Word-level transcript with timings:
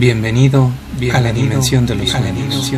Bienvenido, 0.00 0.70
a 1.12 1.20
la 1.20 1.30
dimensión 1.30 1.84
de 1.84 1.94
los 1.94 2.08
sueños. 2.08 2.72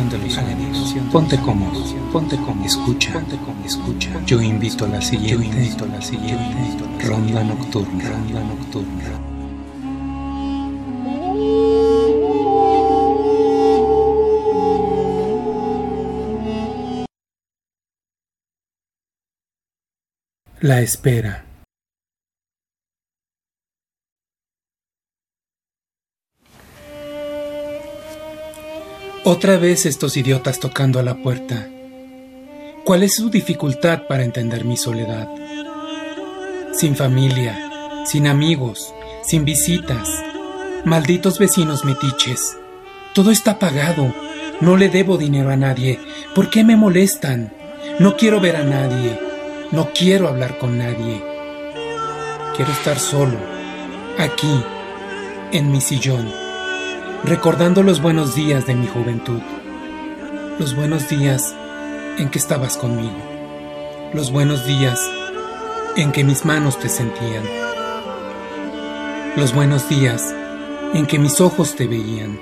Ponte 1.09 1.37
cómodo, 1.37 1.81
ponte 2.11 2.35
cómodo, 2.35 2.65
escucha, 2.65 3.13
ponte 3.13 3.37
cómodo, 3.37 3.65
escucha. 3.65 4.09
Yo 4.25 4.41
invito 4.41 4.83
a 4.83 4.89
la 4.89 5.01
siguiente, 5.01 5.31
yo 5.31 5.41
invito 5.41 5.85
a 5.85 5.87
la 5.87 6.01
siguiente 6.01 7.07
ronda 7.07 7.41
nocturna, 7.45 8.09
ronda 8.09 8.43
nocturna. 8.43 9.05
La 20.59 20.81
espera. 20.81 21.52
Otra 29.25 29.55
vez 29.55 29.85
estos 29.85 30.17
idiotas 30.17 30.59
tocando 30.59 30.99
a 30.99 31.01
la 31.01 31.15
puerta. 31.15 31.69
¿Cuál 32.83 33.03
es 33.03 33.15
su 33.15 33.29
dificultad 33.29 34.01
para 34.05 34.25
entender 34.25 34.65
mi 34.65 34.75
soledad? 34.75 35.29
Sin 36.73 36.97
familia, 36.97 37.57
sin 38.05 38.27
amigos, 38.27 38.93
sin 39.23 39.45
visitas, 39.45 40.09
malditos 40.83 41.39
vecinos 41.39 41.85
metiches. 41.85 42.57
Todo 43.15 43.31
está 43.31 43.59
pagado, 43.59 44.13
no 44.59 44.75
le 44.75 44.89
debo 44.89 45.17
dinero 45.17 45.51
a 45.51 45.55
nadie. 45.55 46.01
¿Por 46.35 46.49
qué 46.49 46.65
me 46.65 46.75
molestan? 46.75 47.53
No 47.99 48.17
quiero 48.17 48.41
ver 48.41 48.57
a 48.57 48.63
nadie, 48.65 49.17
no 49.71 49.91
quiero 49.93 50.27
hablar 50.27 50.57
con 50.57 50.77
nadie. 50.77 51.23
Quiero 52.57 52.73
estar 52.73 52.99
solo, 52.99 53.37
aquí, 54.17 54.61
en 55.53 55.71
mi 55.71 55.79
sillón 55.79 56.42
recordando 57.25 57.83
los 57.83 58.01
buenos 58.01 58.35
días 58.35 58.67
de 58.67 58.75
mi 58.75 58.85
juventud, 58.85 59.39
los 60.59 60.75
buenos 60.75 61.07
días 61.07 61.55
en 62.17 62.29
que 62.29 62.37
estabas 62.37 62.75
conmigo, 62.75 63.15
los 64.13 64.29
buenos 64.29 64.65
días 64.65 65.09
en 65.95 66.11
que 66.11 66.25
mis 66.25 66.43
manos 66.43 66.77
te 66.79 66.89
sentían, 66.89 67.45
los 69.37 69.53
buenos 69.53 69.87
días 69.87 70.35
en 70.93 71.05
que 71.05 71.17
mis 71.17 71.39
ojos 71.39 71.77
te 71.77 71.87
veían, 71.87 72.37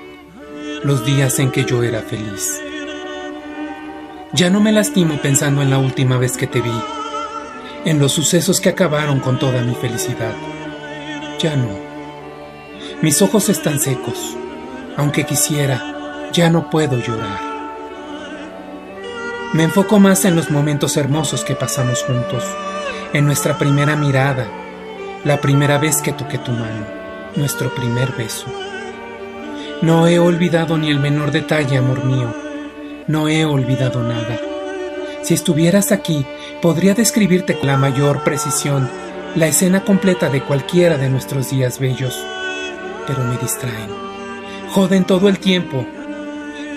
los 0.82 1.06
días 1.06 1.38
en 1.38 1.52
que 1.52 1.64
yo 1.64 1.84
era 1.84 2.00
feliz. 2.00 2.60
Ya 4.32 4.50
no 4.50 4.60
me 4.60 4.72
lastimo 4.72 5.18
pensando 5.22 5.62
en 5.62 5.70
la 5.70 5.78
última 5.78 6.16
vez 6.18 6.36
que 6.36 6.48
te 6.48 6.60
vi, 6.60 6.82
en 7.84 8.00
los 8.00 8.10
sucesos 8.10 8.60
que 8.60 8.70
acabaron 8.70 9.20
con 9.20 9.38
toda 9.38 9.62
mi 9.62 9.76
felicidad. 9.76 10.34
Ya 11.38 11.54
no. 11.54 11.68
Mis 13.00 13.22
ojos 13.22 13.48
están 13.48 13.78
secos 13.78 14.36
aunque 14.96 15.24
quisiera, 15.24 16.30
ya 16.32 16.50
no 16.50 16.70
puedo 16.70 16.98
llorar. 16.98 17.40
Me 19.52 19.64
enfoco 19.64 19.98
más 19.98 20.24
en 20.24 20.34
los 20.34 20.50
momentos 20.50 20.96
hermosos 20.96 21.44
que 21.44 21.54
pasamos 21.54 22.02
juntos, 22.04 22.44
en 23.12 23.26
nuestra 23.26 23.58
primera 23.58 23.96
mirada, 23.96 24.46
la 25.24 25.40
primera 25.40 25.78
vez 25.78 26.00
que 26.00 26.12
toqué 26.12 26.38
tu 26.38 26.52
mano, 26.52 26.86
nuestro 27.36 27.74
primer 27.74 28.12
beso. 28.12 28.46
No 29.82 30.06
he 30.06 30.18
olvidado 30.18 30.78
ni 30.78 30.90
el 30.90 31.00
menor 31.00 31.32
detalle, 31.32 31.76
amor 31.76 32.04
mío, 32.04 32.34
no 33.06 33.28
he 33.28 33.44
olvidado 33.44 34.02
nada. 34.02 34.40
Si 35.22 35.34
estuvieras 35.34 35.92
aquí, 35.92 36.24
podría 36.60 36.94
describirte 36.94 37.58
con 37.58 37.66
la 37.66 37.76
mayor 37.76 38.24
precisión 38.24 38.88
la 39.34 39.46
escena 39.46 39.84
completa 39.84 40.28
de 40.28 40.42
cualquiera 40.42 40.98
de 40.98 41.08
nuestros 41.08 41.50
días 41.50 41.78
bellos, 41.78 42.18
pero 43.06 43.22
me 43.24 43.36
distraen. 43.38 44.11
Joden 44.72 45.04
todo 45.04 45.28
el 45.28 45.38
tiempo. 45.38 45.84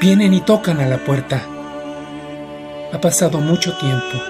Vienen 0.02 0.34
y 0.34 0.42
tocan 0.42 0.82
a 0.82 0.86
la 0.86 0.98
puerta. 0.98 1.42
Ha 2.92 3.00
pasado 3.00 3.40
mucho 3.40 3.78
tiempo. 3.78 4.22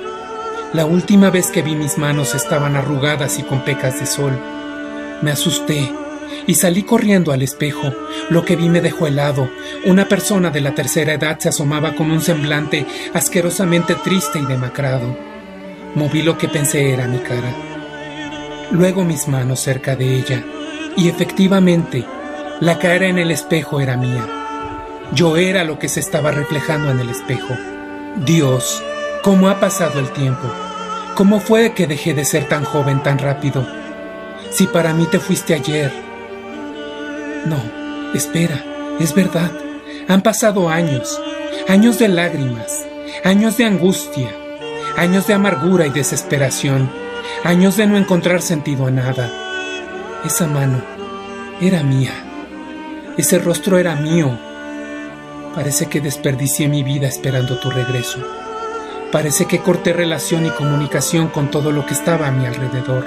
La 0.72 0.86
última 0.86 1.32
vez 1.32 1.48
que 1.48 1.64
vi 1.64 1.74
mis 1.74 1.98
manos 1.98 2.36
estaban 2.36 2.76
arrugadas 2.76 3.40
y 3.40 3.42
con 3.42 3.66
pecas 3.66 4.00
de 4.00 4.06
sol. 4.06 4.40
Me 5.24 5.32
asusté 5.32 5.92
y 6.46 6.54
salí 6.54 6.84
corriendo 6.84 7.32
al 7.32 7.42
espejo. 7.42 7.92
Lo 8.30 8.46
que 8.46 8.56
vi 8.56 8.70
me 8.70 8.82
dejó 8.82 9.08
helado. 9.08 9.50
Una 9.88 10.08
persona 10.08 10.52
de 10.52 10.62
la 10.62 10.76
tercera 10.76 11.14
edad 11.14 11.40
se 11.40 11.50
asomaba 11.50 11.96
con 11.96 12.12
un 12.12 12.22
semblante 12.22 12.86
asquerosamente 13.16 13.96
triste 13.96 14.38
y 14.38 14.46
demacrado. 14.46 15.18
Moví 15.96 16.22
lo 16.22 16.38
que 16.38 16.48
pensé 16.48 16.94
era 16.94 17.08
mi 17.08 17.18
cara. 17.18 17.52
Luego 18.70 19.04
mis 19.04 19.28
manos 19.28 19.60
cerca 19.60 19.96
de 19.96 20.18
ella, 20.18 20.44
y 20.96 21.10
efectivamente 21.10 22.06
la 22.62 22.80
cara 22.80 23.08
en 23.08 23.18
el 23.18 23.32
espejo 23.32 23.82
era 23.82 23.98
mía. 23.98 24.26
Yo 25.14 25.36
era 25.36 25.66
lo 25.66 25.78
que 25.78 25.90
se 25.90 26.00
estaba 26.00 26.32
reflejando 26.32 26.90
en 26.90 27.00
el 27.00 27.10
espejo. 27.10 27.54
Dios, 28.26 28.82
¿cómo 29.24 29.50
ha 29.50 29.60
pasado 29.60 30.00
el 30.00 30.10
tiempo? 30.12 30.50
¿Cómo 31.16 31.42
fue 31.42 31.74
que 31.74 31.86
dejé 31.86 32.14
de 32.14 32.24
ser 32.24 32.48
tan 32.48 32.64
joven 32.64 33.04
tan 33.04 33.20
rápido? 33.20 33.68
Si 34.52 34.68
para 34.68 34.94
mí 34.94 35.06
te 35.12 35.20
fuiste 35.20 35.54
ayer. 35.54 35.92
No, 37.46 37.62
espera, 38.14 38.64
es 39.00 39.14
verdad. 39.14 39.52
Han 40.08 40.22
pasado 40.22 40.70
años, 40.70 41.20
años 41.68 42.00
de 42.00 42.08
lágrimas, 42.08 42.86
años 43.26 43.58
de 43.58 43.66
angustia, 43.66 44.30
años 44.96 45.28
de 45.28 45.34
amargura 45.34 45.88
y 45.88 45.90
desesperación, 45.90 46.90
años 47.44 47.76
de 47.76 47.86
no 47.86 47.98
encontrar 47.98 48.42
sentido 48.42 48.88
a 48.88 48.92
nada. 48.92 49.30
Esa 50.24 50.48
mano 50.48 50.82
era 51.60 51.84
mía. 51.84 52.25
Ese 53.18 53.40
rostro 53.40 53.78
era 53.78 53.96
mío. 53.96 54.38
Parece 55.56 55.86
que 55.86 56.02
desperdicié 56.02 56.68
mi 56.68 56.84
vida 56.84 57.08
esperando 57.08 57.58
tu 57.60 57.72
regreso. 57.72 58.20
Parece 59.10 59.46
que 59.46 59.60
corté 59.60 59.94
relación 59.94 60.46
y 60.46 60.50
comunicación 60.50 61.30
con 61.30 61.50
todo 61.50 61.72
lo 61.72 61.86
que 61.86 61.94
estaba 61.94 62.28
a 62.28 62.32
mi 62.32 62.46
alrededor. 62.46 63.06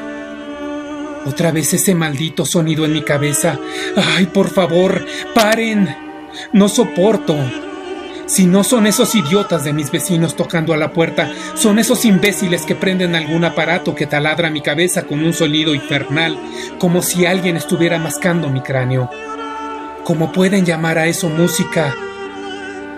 Otra 1.26 1.52
vez 1.52 1.74
ese 1.74 1.94
maldito 1.94 2.46
sonido 2.46 2.86
en 2.86 2.94
mi 2.94 3.02
cabeza. 3.02 3.58
¡Ay, 3.96 4.26
por 4.26 4.48
favor! 4.48 5.04
¡Paren! 5.34 5.94
No 6.54 6.70
soporto. 6.70 7.36
Si 8.24 8.46
no 8.46 8.64
son 8.64 8.86
esos 8.86 9.14
idiotas 9.14 9.64
de 9.64 9.74
mis 9.74 9.90
vecinos 9.90 10.36
tocando 10.36 10.72
a 10.72 10.78
la 10.78 10.92
puerta, 10.94 11.30
son 11.54 11.78
esos 11.78 12.06
imbéciles 12.06 12.62
que 12.62 12.74
prenden 12.74 13.14
algún 13.14 13.44
aparato 13.44 13.94
que 13.94 14.06
taladra 14.06 14.48
mi 14.48 14.62
cabeza 14.62 15.02
con 15.02 15.22
un 15.22 15.34
sonido 15.34 15.74
infernal, 15.74 16.38
como 16.78 17.02
si 17.02 17.26
alguien 17.26 17.56
estuviera 17.58 17.98
mascando 17.98 18.48
mi 18.48 18.62
cráneo. 18.62 19.10
¿Cómo 20.08 20.32
pueden 20.32 20.64
llamar 20.64 20.96
a 20.96 21.06
eso 21.06 21.28
música? 21.28 21.94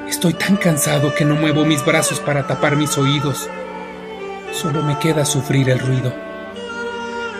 Estoy 0.08 0.32
tan 0.32 0.56
cansado 0.56 1.12
que 1.12 1.24
no 1.24 1.34
muevo 1.34 1.64
mis 1.64 1.84
brazos 1.84 2.20
para 2.20 2.46
tapar 2.46 2.76
mis 2.76 2.96
oídos. 2.98 3.50
Solo 4.52 4.84
me 4.84 4.96
queda 5.00 5.24
sufrir 5.24 5.70
el 5.70 5.80
ruido. 5.80 6.14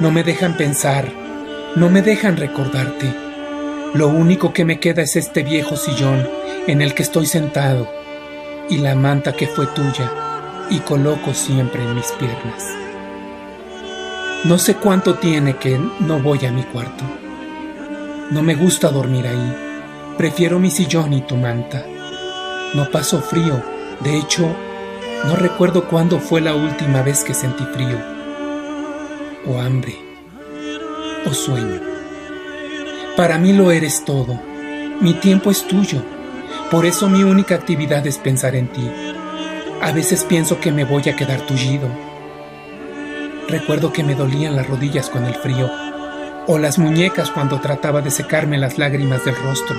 No 0.01 0.11
me 0.11 0.25
dejan 0.25 0.57
pensar, 0.57 1.07
no 1.77 1.89
me 1.89 2.03
dejan 2.03 2.37
recordarte. 2.37 3.15
Lo 3.95 4.09
único 4.09 4.53
que 4.53 4.65
me 4.65 4.81
queda 4.81 5.03
es 5.03 5.15
este 5.15 5.45
viejo 5.45 5.77
sillón 5.77 6.29
en 6.67 6.83
el 6.83 6.93
que 6.93 7.05
estoy 7.05 7.27
sentado 7.27 7.89
y 8.69 8.79
la 8.79 8.97
manta 8.97 9.35
que 9.35 9.47
fue 9.47 9.69
tuya 9.69 10.11
y 10.69 10.81
coloco 10.81 11.33
siempre 11.33 11.81
en 11.85 11.95
mis 11.95 12.11
piernas. 12.19 12.75
No 14.43 14.59
sé 14.59 14.75
cuánto 14.75 15.15
tiene 15.15 15.59
que 15.59 15.79
no 16.01 16.19
voy 16.19 16.45
a 16.45 16.51
mi 16.51 16.65
cuarto. 16.65 17.05
No 18.31 18.45
me 18.45 18.55
gusta 18.55 18.91
dormir 18.91 19.27
ahí. 19.27 19.57
Prefiero 20.17 20.61
mi 20.61 20.71
sillón 20.71 21.13
y 21.13 21.21
tu 21.23 21.37
manta. 21.37 21.85
No 22.75 22.89
paso 22.89 23.21
frío. 23.21 23.61
De 24.05 24.17
hecho, 24.17 24.49
no 25.27 25.35
recuerdo 25.35 25.89
cuándo 25.89 26.21
fue 26.21 26.41
la 26.41 26.55
última 26.55 27.03
vez 27.03 27.25
que 27.25 27.35
sentí 27.35 27.65
frío. 27.65 27.99
O 29.49 29.59
hambre. 29.59 29.97
O 31.27 31.35
sueño. 31.35 31.81
Para 33.17 33.37
mí 33.37 33.53
lo 33.53 33.73
eres 33.73 34.05
todo. 34.05 34.41
Mi 35.01 35.15
tiempo 35.15 35.51
es 35.51 35.67
tuyo. 35.67 36.01
Por 36.71 36.87
eso 36.87 37.09
mi 37.09 37.25
única 37.25 37.57
actividad 37.57 38.07
es 38.07 38.19
pensar 38.19 38.55
en 38.55 38.69
ti. 38.69 38.89
A 39.83 39.91
veces 39.91 40.23
pienso 40.23 40.61
que 40.61 40.71
me 40.71 40.85
voy 40.85 41.09
a 41.09 41.17
quedar 41.17 41.41
tullido. 41.49 41.89
Recuerdo 43.49 43.93
que 43.93 44.05
me 44.05 44.15
dolían 44.15 44.55
las 44.55 44.69
rodillas 44.69 45.11
con 45.11 45.25
el 45.25 45.35
frío 45.35 45.90
o 46.47 46.59
las 46.59 46.79
muñecas 46.79 47.31
cuando 47.31 47.61
trataba 47.61 48.01
de 48.03 48.11
secarme 48.11 48.59
las 48.59 48.79
lágrimas 48.79 49.25
del 49.25 49.37
rostro. 49.37 49.77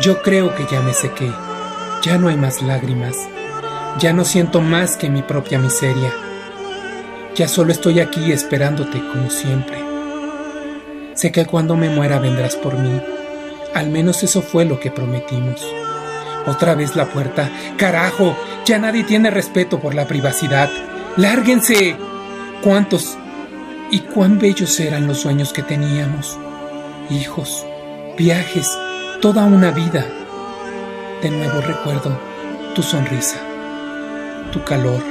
Yo 0.00 0.22
creo 0.22 0.54
que 0.54 0.66
ya 0.70 0.80
me 0.80 0.92
sequé, 0.92 1.32
ya 2.02 2.18
no 2.18 2.28
hay 2.28 2.36
más 2.36 2.62
lágrimas, 2.62 3.16
ya 3.98 4.12
no 4.12 4.24
siento 4.24 4.60
más 4.60 4.96
que 4.96 5.10
mi 5.10 5.22
propia 5.22 5.58
miseria, 5.58 6.12
ya 7.34 7.48
solo 7.48 7.72
estoy 7.72 8.00
aquí 8.00 8.32
esperándote 8.32 8.98
como 8.98 9.30
siempre. 9.30 9.78
Sé 11.14 11.30
que 11.30 11.46
cuando 11.46 11.76
me 11.76 11.90
muera 11.90 12.18
vendrás 12.18 12.56
por 12.56 12.78
mí, 12.78 13.00
al 13.74 13.90
menos 13.90 14.22
eso 14.22 14.42
fue 14.42 14.64
lo 14.64 14.80
que 14.80 14.90
prometimos. 14.90 15.64
Otra 16.46 16.74
vez 16.74 16.96
la 16.96 17.06
puerta. 17.06 17.50
Carajo, 17.76 18.36
ya 18.64 18.78
nadie 18.78 19.04
tiene 19.04 19.30
respeto 19.30 19.78
por 19.78 19.94
la 19.94 20.06
privacidad. 20.06 20.70
Lárguense. 21.16 21.96
¿Cuántos 22.62 23.18
y 23.92 24.00
cuán 24.00 24.38
bellos 24.38 24.80
eran 24.80 25.06
los 25.06 25.18
sueños 25.18 25.52
que 25.52 25.62
teníamos. 25.62 26.38
Hijos, 27.10 27.66
viajes, 28.16 28.66
toda 29.20 29.44
una 29.44 29.70
vida. 29.70 30.06
De 31.22 31.30
nuevo 31.30 31.60
recuerdo 31.60 32.18
tu 32.74 32.82
sonrisa, 32.82 33.36
tu 34.50 34.64
calor, 34.64 35.02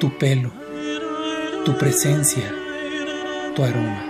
tu 0.00 0.16
pelo, 0.16 0.50
tu 1.66 1.76
presencia, 1.76 2.50
tu 3.54 3.62
aroma, 3.62 4.02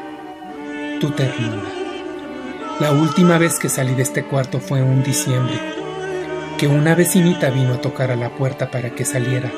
tu 1.00 1.11
ternura. 1.11 1.69
La 2.79 2.93
última 2.93 3.38
vez 3.38 3.59
que 3.59 3.69
salí 3.69 3.94
de 3.97 4.05
este 4.05 4.25
cuarto 4.25 4.61
fue 4.61 4.82
un 4.82 5.03
diciembre, 5.03 5.59
que 6.59 6.69
una 6.69 6.94
vecinita 6.94 7.50
vino 7.50 7.75
a 7.75 7.81
tocar 7.81 8.12
a 8.12 8.17
la 8.17 8.31
puerta 8.31 8.71
para 8.71 8.91
que 8.91 9.05
saliera 9.05 9.50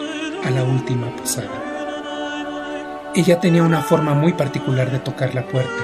a 0.42 0.50
la 0.50 0.64
última 0.64 1.14
posada. 1.14 1.65
Ella 3.16 3.40
tenía 3.40 3.62
una 3.62 3.80
forma 3.80 4.12
muy 4.12 4.34
particular 4.34 4.90
de 4.90 4.98
tocar 4.98 5.34
la 5.34 5.46
puerta, 5.46 5.82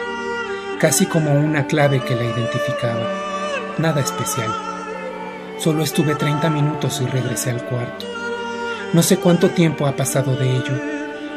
casi 0.78 1.06
como 1.06 1.32
una 1.32 1.66
clave 1.66 2.02
que 2.02 2.14
la 2.14 2.24
identificaba. 2.24 3.08
Nada 3.78 4.02
especial. 4.02 4.54
Solo 5.56 5.82
estuve 5.82 6.14
30 6.14 6.50
minutos 6.50 7.00
y 7.00 7.06
regresé 7.06 7.48
al 7.48 7.64
cuarto. 7.64 8.04
No 8.92 9.02
sé 9.02 9.16
cuánto 9.16 9.48
tiempo 9.48 9.86
ha 9.86 9.96
pasado 9.96 10.36
de 10.36 10.56
ello. 10.56 10.78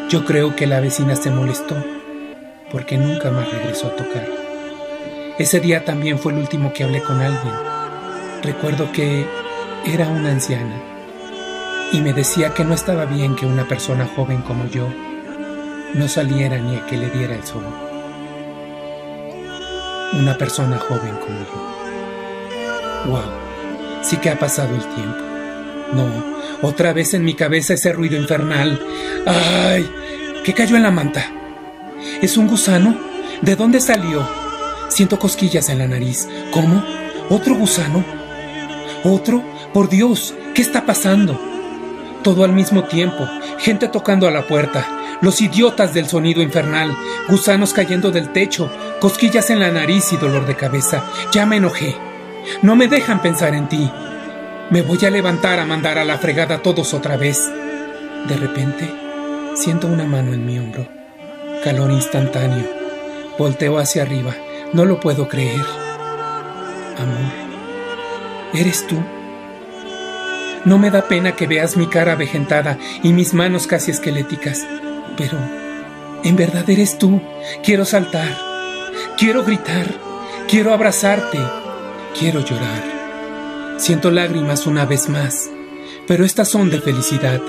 Yo 0.09 0.25
creo 0.25 0.53
que 0.53 0.68
la 0.68 0.81
vecina 0.81 1.15
se 1.15 1.31
molestó, 1.31 1.81
porque 2.74 2.97
nunca 2.97 3.31
más 3.31 3.50
regresó 3.50 3.88
a 3.88 3.95
tocar. 3.95 4.27
Ese 5.39 5.62
día 5.62 5.86
también 5.86 6.19
fue 6.19 6.33
el 6.33 6.39
último 6.39 6.74
que 6.74 6.83
hablé 6.83 7.01
con 7.01 7.21
alguien. 7.21 7.53
Recuerdo 8.44 8.92
que 8.92 9.25
era 9.86 10.09
una 10.09 10.31
anciana 10.31 10.75
y 11.94 12.01
me 12.01 12.12
decía 12.12 12.53
que 12.53 12.65
no 12.65 12.74
estaba 12.74 13.06
bien 13.06 13.38
que 13.38 13.45
una 13.45 13.65
persona 13.65 14.06
joven 14.13 14.42
como 14.42 14.68
yo 14.68 14.89
no 15.95 16.09
saliera 16.09 16.57
ni 16.57 16.75
a 16.75 16.86
que 16.86 16.97
le 16.97 17.09
diera 17.09 17.36
el 17.36 17.44
sol. 17.45 17.63
Una 20.13 20.38
persona 20.38 20.77
joven 20.77 21.15
como 21.15 21.39
yo. 21.39 23.12
¡Wow! 23.12 24.01
Sí 24.01 24.18
que 24.18 24.30
ha 24.30 24.38
pasado 24.38 24.75
el 24.75 24.81
tiempo. 24.81 25.18
No, 25.94 26.68
otra 26.68 26.92
vez 26.92 27.13
en 27.13 27.24
mi 27.24 27.33
cabeza 27.33 27.75
ese 27.75 27.94
ruido 27.94 28.18
infernal. 28.18 28.80
¡Ay! 29.25 29.89
¿Qué 30.44 30.53
cayó 30.53 30.75
en 30.75 30.83
la 30.83 30.92
manta? 30.92 31.31
¿Es 32.21 32.36
un 32.36 32.47
gusano? 32.47 32.97
¿De 33.42 33.56
dónde 33.56 33.80
salió? 33.80 34.27
Siento 34.89 35.18
cosquillas 35.18 35.69
en 35.69 35.80
la 35.80 35.88
nariz. 35.88 36.27
¿Cómo? 36.51 36.83
¿Otro 37.30 37.56
gusano? 37.56 38.03
¿Otro? 39.03 39.44
Por 39.74 39.88
Dios, 39.89 40.33
¿qué 40.53 40.62
está 40.62 40.86
pasando? 40.86 41.39
Todo 42.21 42.44
al 42.44 42.51
mismo 42.51 42.83
tiempo, 42.83 43.27
gente 43.59 43.88
tocando 43.88 44.27
a 44.27 44.31
la 44.31 44.47
puerta, 44.47 44.88
los 45.21 45.41
idiotas 45.41 45.94
del 45.94 46.07
sonido 46.07 46.41
infernal, 46.41 46.95
gusanos 47.29 47.73
cayendo 47.73 48.12
del 48.12 48.31
techo, 48.31 48.71
cosquillas 49.00 49.50
en 49.50 49.59
la 49.59 49.71
nariz 49.71 50.12
y 50.13 50.17
dolor 50.17 50.45
de 50.45 50.56
cabeza. 50.56 51.03
Ya 51.31 51.45
me 51.45 51.57
enojé. 51.57 51.95
No 52.62 52.75
me 52.75 52.88
dejan 52.88 53.21
pensar 53.21 53.56
en 53.56 53.67
ti. 53.69 53.89
Me 54.69 54.81
voy 54.81 55.03
a 55.06 55.09
levantar 55.09 55.59
a 55.59 55.65
mandar 55.65 55.97
a 55.97 56.06
la 56.06 56.17
fregada 56.17 56.56
a 56.56 56.62
todos 56.62 56.94
otra 56.94 57.17
vez. 57.17 57.51
De 58.27 58.35
repente, 58.38 58.91
siento 59.56 59.88
una 59.88 60.06
mano 60.06 60.33
en 60.33 60.45
mi 60.45 60.59
hombro. 60.59 60.88
Calor 61.63 61.91
instantáneo. 61.91 62.65
Volteo 63.38 63.77
hacia 63.79 64.03
arriba. 64.03 64.35
No 64.73 64.85
lo 64.85 65.00
puedo 65.00 65.27
creer. 65.27 65.61
Amor, 66.97 67.31
¿eres 68.53 68.85
tú? 68.88 68.95
No 70.65 70.79
me 70.79 70.89
da 70.89 71.07
pena 71.07 71.35
que 71.35 71.45
veas 71.45 71.77
mi 71.77 71.88
cara 71.88 72.13
avejentada 72.13 72.77
y 73.03 73.13
mis 73.13 73.33
manos 73.33 73.68
casi 73.68 73.91
esqueléticas. 73.91 74.65
Pero, 75.17 75.38
en 76.23 76.35
verdad 76.35 76.69
eres 76.69 76.97
tú. 76.97 77.21
Quiero 77.63 77.85
saltar. 77.85 78.38
Quiero 79.17 79.44
gritar. 79.44 79.88
Quiero 80.47 80.73
abrazarte. 80.73 81.39
Quiero 82.17 82.39
llorar. 82.41 82.95
Siento 83.77 84.09
lágrimas 84.09 84.67
una 84.67 84.85
vez 84.85 85.09
más, 85.09 85.50
pero 86.07 86.23
estas 86.23 86.47
son 86.47 86.69
de 86.69 86.79
felicidad. 86.79 87.41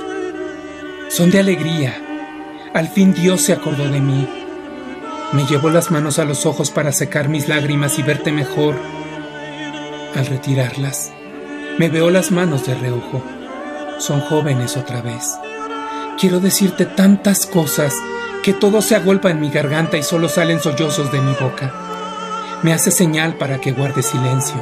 Son 1.08 1.30
de 1.30 1.38
alegría. 1.38 1.94
Al 2.74 2.88
fin 2.88 3.14
Dios 3.14 3.42
se 3.42 3.52
acordó 3.52 3.88
de 3.88 4.00
mí. 4.00 4.28
Me 5.32 5.44
llevo 5.44 5.70
las 5.70 5.92
manos 5.92 6.18
a 6.18 6.24
los 6.24 6.44
ojos 6.44 6.72
para 6.72 6.90
secar 6.90 7.28
mis 7.28 7.48
lágrimas 7.48 7.98
y 8.00 8.02
verte 8.02 8.32
mejor. 8.32 8.74
Al 10.16 10.26
retirarlas, 10.26 11.12
me 11.78 11.88
veo 11.88 12.10
las 12.10 12.32
manos 12.32 12.66
de 12.66 12.74
reojo. 12.74 13.22
Son 13.98 14.20
jóvenes 14.20 14.76
otra 14.76 15.02
vez. 15.02 15.38
Quiero 16.18 16.40
decirte 16.40 16.86
tantas 16.86 17.44
cosas 17.44 17.94
que 18.42 18.54
todo 18.54 18.80
se 18.80 18.96
agolpa 18.96 19.30
en 19.30 19.38
mi 19.38 19.50
garganta 19.50 19.98
y 19.98 20.02
solo 20.02 20.30
salen 20.30 20.60
sollozos 20.60 21.12
de 21.12 21.20
mi 21.20 21.34
boca. 21.34 21.74
Me 22.62 22.72
hace 22.72 22.90
señal 22.90 23.36
para 23.36 23.60
que 23.60 23.72
guarde 23.72 24.02
silencio. 24.02 24.56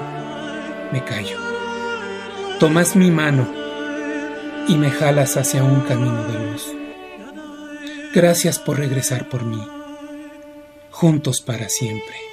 Me 0.90 1.04
callo. 1.04 1.38
Tomas 2.58 2.96
mi 2.96 3.12
mano 3.12 3.46
y 4.66 4.74
me 4.76 4.90
jalas 4.90 5.36
hacia 5.36 5.62
un 5.62 5.82
camino 5.82 6.24
de 6.24 6.38
luz. 6.50 6.66
Gracias 8.12 8.58
por 8.58 8.78
regresar 8.78 9.28
por 9.28 9.44
mí. 9.44 9.62
Juntos 10.90 11.40
para 11.40 11.68
siempre. 11.68 12.23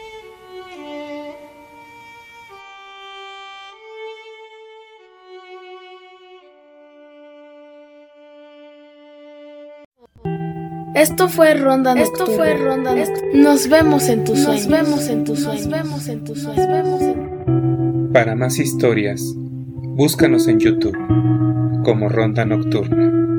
Esto 10.95 11.29
fue 11.29 11.53
Ronda 11.53 11.95
Nocturna. 11.95 12.23
Esto 12.23 12.25
fue 12.35 12.53
Ronda 12.53 12.95
Nos 13.33 13.69
vemos 13.69 14.09
en 14.09 14.23
tus 14.25 14.39
sueños. 14.39 14.67
Nos 14.67 14.79
vemos 14.79 15.07
en 15.07 15.23
tus 15.23 15.39
sueños. 15.39 15.67
Nos 15.67 15.71
vemos 15.71 16.07
en 16.07 16.23
tus 16.23 16.41
sueños. 16.41 18.11
Para 18.11 18.35
más 18.35 18.59
historias, 18.59 19.21
búscanos 19.35 20.47
en 20.47 20.59
YouTube 20.59 20.97
como 21.85 22.09
Ronda 22.09 22.43
Nocturna. 22.45 23.30